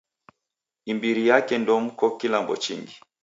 Imbiri 0.91 1.23
yake 1.31 1.53
ndomko 1.57 2.05
kilambo 2.19 2.53
chingi. 2.63 2.95